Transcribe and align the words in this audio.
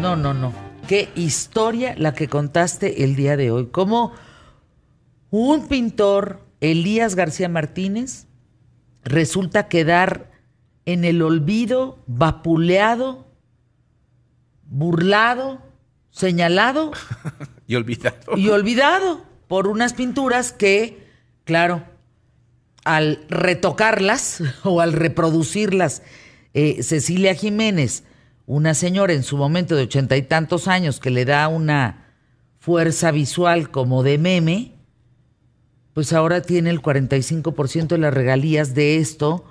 No, 0.00 0.14
no, 0.14 0.32
no. 0.32 0.52
Qué 0.86 1.08
historia 1.16 1.94
la 1.98 2.14
que 2.14 2.28
contaste 2.28 3.02
el 3.02 3.16
día 3.16 3.36
de 3.36 3.50
hoy. 3.50 3.66
Cómo 3.66 4.12
un 5.30 5.66
pintor, 5.66 6.40
Elías 6.60 7.16
García 7.16 7.48
Martínez, 7.48 8.26
resulta 9.02 9.68
quedar 9.68 10.30
en 10.86 11.04
el 11.04 11.20
olvido, 11.20 11.98
vapuleado, 12.06 13.26
burlado, 14.64 15.60
señalado 16.10 16.92
Y 17.66 17.74
olvidado. 17.74 18.36
y 18.36 18.48
olvidado 18.48 19.24
por 19.48 19.66
unas 19.66 19.94
pinturas 19.94 20.52
que, 20.52 21.06
claro, 21.44 21.82
al 22.84 23.26
retocarlas 23.28 24.42
o 24.62 24.80
al 24.80 24.92
reproducirlas, 24.92 26.02
eh, 26.54 26.82
Cecilia 26.84 27.34
Jiménez, 27.34 28.04
una 28.48 28.72
señora 28.72 29.12
en 29.12 29.22
su 29.22 29.36
momento 29.36 29.76
de 29.76 29.82
ochenta 29.82 30.16
y 30.16 30.22
tantos 30.22 30.68
años 30.68 31.00
que 31.00 31.10
le 31.10 31.26
da 31.26 31.46
una 31.48 32.06
fuerza 32.58 33.10
visual 33.10 33.70
como 33.70 34.02
de 34.02 34.16
meme, 34.16 34.72
pues 35.92 36.14
ahora 36.14 36.40
tiene 36.40 36.70
el 36.70 36.80
45% 36.80 37.88
de 37.88 37.98
las 37.98 38.14
regalías 38.14 38.74
de 38.74 38.96
esto, 38.96 39.44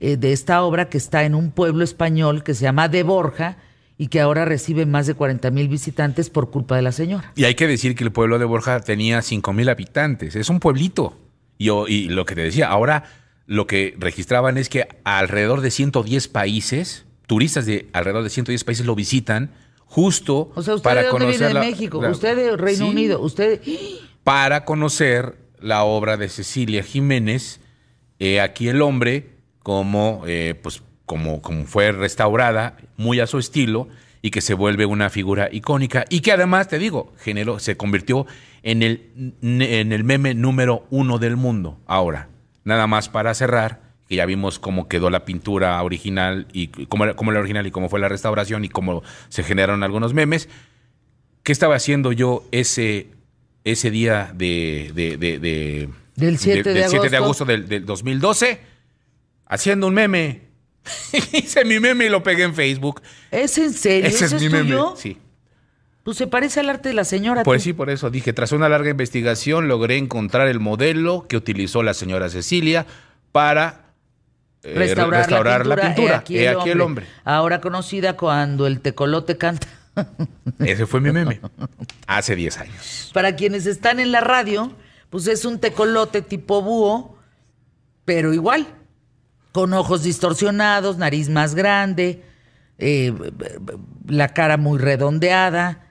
eh, 0.00 0.16
de 0.16 0.32
esta 0.32 0.62
obra 0.62 0.88
que 0.88 0.98
está 0.98 1.22
en 1.22 1.36
un 1.36 1.52
pueblo 1.52 1.84
español 1.84 2.42
que 2.42 2.54
se 2.54 2.64
llama 2.64 2.88
De 2.88 3.04
Borja 3.04 3.58
y 3.96 4.08
que 4.08 4.20
ahora 4.20 4.44
recibe 4.44 4.84
más 4.84 5.06
de 5.06 5.14
40 5.14 5.48
mil 5.52 5.68
visitantes 5.68 6.28
por 6.28 6.50
culpa 6.50 6.74
de 6.74 6.82
la 6.82 6.90
señora. 6.90 7.32
Y 7.36 7.44
hay 7.44 7.54
que 7.54 7.68
decir 7.68 7.94
que 7.94 8.02
el 8.02 8.10
pueblo 8.10 8.40
de 8.40 8.46
Borja 8.46 8.80
tenía 8.80 9.22
5 9.22 9.52
mil 9.52 9.68
habitantes. 9.68 10.34
Es 10.34 10.50
un 10.50 10.58
pueblito. 10.58 11.16
Y, 11.56 12.08
lo 12.08 12.24
que 12.24 12.34
te 12.34 12.40
decía, 12.40 12.68
ahora 12.68 13.04
lo 13.46 13.68
que 13.68 13.94
registraban 13.98 14.58
es 14.58 14.68
que 14.68 14.88
alrededor 15.04 15.60
de 15.60 15.70
110 15.70 16.26
países, 16.28 17.04
turistas 17.30 17.64
de 17.64 17.88
alrededor 17.92 18.24
de 18.24 18.30
110 18.30 18.64
países 18.64 18.84
lo 18.84 18.96
visitan 18.96 19.52
justo 19.86 20.50
O 20.56 20.62
sea, 20.62 20.74
¿usted 20.74 20.82
para 20.82 21.02
de 21.02 21.06
dónde 21.06 21.26
conocer 21.26 21.46
viene 21.52 21.60
de 21.60 21.70
México? 21.70 22.02
la- 22.02 22.10
¿Usted 22.10 22.34
de 22.34 22.56
Reino 22.56 22.86
Sí, 22.86 22.90
Unido? 22.90 23.20
¿Usted...? 23.20 23.60
Para 24.24 24.64
conocer 24.64 25.36
la 25.60 25.84
obra 25.84 26.16
de 26.16 26.28
Cecilia 26.28 26.82
Jiménez, 26.82 27.60
eh, 28.18 28.40
aquí 28.40 28.66
el 28.68 28.82
hombre, 28.82 29.30
como, 29.62 30.24
eh, 30.26 30.54
pues, 30.60 30.82
como, 31.06 31.40
como 31.40 31.66
fue 31.66 31.92
restaurada, 31.92 32.76
muy 32.96 33.20
a 33.20 33.28
su 33.28 33.38
estilo, 33.38 33.86
y 34.22 34.32
que 34.32 34.40
se 34.40 34.54
vuelve 34.54 34.84
una 34.86 35.08
figura 35.08 35.48
icónica, 35.52 36.04
y 36.10 36.20
que 36.20 36.32
además, 36.32 36.66
te 36.66 36.78
digo, 36.80 37.12
generó, 37.20 37.60
se 37.60 37.76
convirtió 37.76 38.26
en 38.64 38.82
el, 38.82 39.34
en 39.40 39.92
el 39.92 40.02
meme 40.02 40.34
número 40.34 40.84
uno 40.90 41.18
del 41.20 41.36
mundo 41.36 41.78
ahora. 41.86 42.28
Nada 42.64 42.86
más 42.88 43.08
para 43.08 43.34
cerrar, 43.34 43.89
que 44.10 44.16
ya 44.16 44.26
vimos 44.26 44.58
cómo 44.58 44.88
quedó 44.88 45.08
la 45.08 45.24
pintura 45.24 45.80
original, 45.84 46.48
y 46.52 46.66
cómo, 46.86 47.04
era- 47.04 47.14
cómo 47.14 47.30
era 47.30 47.38
original, 47.38 47.64
y 47.68 47.70
cómo 47.70 47.88
fue 47.88 48.00
la 48.00 48.08
restauración, 48.08 48.64
y 48.64 48.68
cómo 48.68 49.04
se 49.28 49.44
generaron 49.44 49.84
algunos 49.84 50.14
memes. 50.14 50.48
¿Qué 51.44 51.52
estaba 51.52 51.76
haciendo 51.76 52.10
yo 52.10 52.42
ese, 52.50 53.06
ese 53.62 53.92
día 53.92 54.32
de, 54.34 54.90
de- 54.96 55.16
de- 55.16 55.38
de- 55.38 55.88
Del 56.16 56.38
7 56.38 56.64
de 56.64 56.80
del 56.80 56.90
7 56.90 57.08
de 57.08 57.16
agosto. 57.18 57.44
del, 57.44 57.68
del 57.68 57.86
2012? 57.86 58.60
Haciendo 59.46 59.86
un 59.86 59.94
meme. 59.94 60.40
Hice 61.32 61.64
mi 61.64 61.78
meme 61.78 62.06
y 62.06 62.08
lo 62.08 62.24
pegué 62.24 62.42
en 62.42 62.54
Facebook. 62.56 63.02
¿Es 63.30 63.58
en 63.58 63.72
serio? 63.72 64.08
Ese 64.08 64.24
es 64.24 64.32
¿Eso 64.32 64.42
mi 64.44 64.48
meme. 64.50 64.62
tuyo? 64.70 64.94
Sí. 64.96 65.18
Pues 66.02 66.16
se 66.16 66.26
parece 66.26 66.58
al 66.58 66.68
arte 66.68 66.88
de 66.88 66.94
la 66.96 67.04
señora. 67.04 67.44
Pues 67.44 67.62
tú. 67.62 67.66
sí, 67.66 67.72
por 67.74 67.90
eso 67.90 68.10
dije, 68.10 68.32
tras 68.32 68.50
una 68.50 68.68
larga 68.68 68.90
investigación 68.90 69.68
logré 69.68 69.98
encontrar 69.98 70.48
el 70.48 70.58
modelo 70.58 71.26
que 71.28 71.36
utilizó 71.36 71.84
la 71.84 71.94
señora 71.94 72.28
Cecilia 72.28 72.86
para 73.30 73.79
eh, 74.62 74.74
Restaurar, 74.74 75.20
restaurar 75.20 75.66
la 75.66 75.76
pintura. 75.76 76.12
He 76.12 76.14
He 76.14 76.16
aquí, 76.16 76.38
el, 76.38 76.58
aquí 76.58 76.70
el 76.70 76.80
hombre. 76.80 77.06
Ahora 77.24 77.60
conocida 77.60 78.16
cuando 78.16 78.66
el 78.66 78.80
tecolote 78.80 79.36
canta. 79.36 79.66
Ese 80.58 80.86
fue 80.86 81.00
mi 81.00 81.10
meme. 81.12 81.40
Hace 82.06 82.36
10 82.36 82.58
años. 82.58 83.10
Para 83.14 83.36
quienes 83.36 83.66
están 83.66 84.00
en 84.00 84.12
la 84.12 84.20
radio, 84.20 84.72
pues 85.08 85.26
es 85.26 85.44
un 85.44 85.58
tecolote 85.58 86.22
tipo 86.22 86.62
búho, 86.62 87.16
pero 88.04 88.32
igual, 88.32 88.66
con 89.52 89.72
ojos 89.72 90.02
distorsionados, 90.02 90.98
nariz 90.98 91.28
más 91.28 91.54
grande, 91.54 92.22
eh, 92.78 93.12
la 94.06 94.28
cara 94.28 94.56
muy 94.56 94.78
redondeada, 94.78 95.86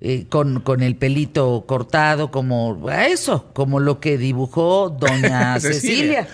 eh, 0.00 0.26
con, 0.28 0.60
con 0.60 0.82
el 0.82 0.96
pelito 0.96 1.64
cortado, 1.66 2.30
como 2.30 2.88
a 2.88 3.06
eso, 3.06 3.50
como 3.54 3.80
lo 3.80 4.00
que 4.00 4.18
dibujó 4.18 4.90
doña. 4.90 5.58
Cecilia. 5.60 6.28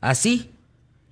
Así. 0.00 0.53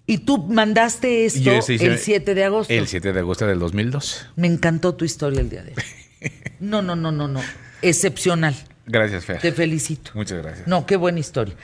Y 0.06 0.18
tú 0.18 0.38
mandaste 0.38 1.24
esto 1.26 1.40
Yo 1.40 1.60
el 1.68 1.98
7 1.98 2.34
de 2.34 2.44
agosto. 2.44 2.72
El 2.72 2.88
7 2.88 3.12
de 3.12 3.20
agosto 3.20 3.46
del 3.46 3.58
2002. 3.58 4.26
Me 4.36 4.48
encantó 4.48 4.94
tu 4.94 5.04
historia 5.04 5.40
el 5.40 5.48
día 5.48 5.62
de 5.62 5.72
hoy. 5.72 6.30
No, 6.60 6.80
no, 6.80 6.94
no, 6.94 7.10
no, 7.10 7.26
no. 7.26 7.40
Excepcional. 7.82 8.54
Gracias, 8.86 9.24
Fer. 9.24 9.40
Te 9.40 9.50
felicito. 9.50 10.12
Muchas 10.14 10.40
gracias. 10.40 10.68
No, 10.68 10.86
qué 10.86 10.96
buena 10.96 11.18
historia. 11.18 11.56